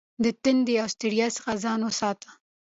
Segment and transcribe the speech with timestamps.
[0.23, 2.29] د تندې او ستړیا څخه ځان وساته.